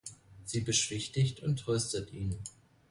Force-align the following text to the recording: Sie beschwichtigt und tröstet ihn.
Sie 0.45 0.61
beschwichtigt 0.61 1.43
und 1.43 1.59
tröstet 1.59 2.11
ihn. 2.11 2.39